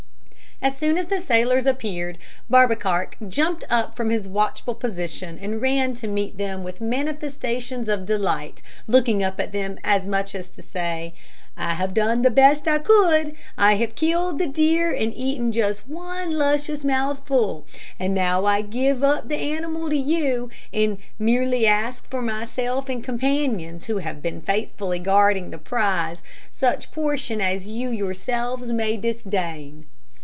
As 0.63 0.77
soon 0.77 0.95
as 0.99 1.07
the 1.07 1.19
sailors 1.19 1.65
appeared, 1.65 2.19
Barbekark 2.47 3.15
jumped 3.27 3.63
from 3.95 4.11
his 4.11 4.27
watchful 4.27 4.75
position, 4.75 5.39
and 5.41 5.59
ran 5.59 5.95
to 5.95 6.07
meet 6.07 6.37
them 6.37 6.63
with 6.63 6.79
manifestations 6.79 7.89
of 7.89 8.05
delight, 8.05 8.61
looking 8.87 9.23
up 9.23 9.39
at 9.39 9.53
them, 9.53 9.79
as 9.83 10.05
much 10.05 10.35
as 10.35 10.51
to 10.51 10.61
say: 10.61 11.15
"I 11.57 11.73
have 11.73 11.95
done 11.95 12.21
the 12.21 12.29
best 12.29 12.67
I 12.67 12.77
could; 12.77 13.35
I 13.57 13.77
have 13.77 13.95
killed 13.95 14.37
the 14.37 14.45
deer, 14.45 14.93
and 14.93 15.11
eaten 15.15 15.51
just 15.51 15.87
one 15.87 16.37
luscious 16.37 16.83
mouthful. 16.83 17.65
And 17.99 18.13
now 18.13 18.45
I 18.45 18.61
give 18.61 19.03
up 19.03 19.29
the 19.29 19.37
animal 19.37 19.89
to 19.89 19.97
you, 19.97 20.51
and 20.71 20.99
merely 21.17 21.65
ask 21.65 22.07
for 22.07 22.21
myself 22.21 22.87
and 22.87 23.03
companions, 23.03 23.85
who 23.85 23.97
have 23.97 24.21
been 24.21 24.41
faithfully 24.41 24.99
guarding 24.99 25.49
the 25.49 25.57
prize, 25.57 26.21
such 26.51 26.91
portion 26.91 27.41
as 27.41 27.65
you 27.65 27.89
yourselves 27.89 28.71
may 28.71 28.95
disdain." 28.95 29.87